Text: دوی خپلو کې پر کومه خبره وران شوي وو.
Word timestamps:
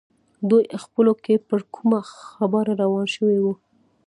دوی 0.49 0.65
خپلو 0.83 1.11
کې 1.23 1.33
پر 1.47 1.59
کومه 1.75 1.99
خبره 2.33 2.73
وران 2.91 3.07
شوي 3.15 3.39
وو. 3.41 3.53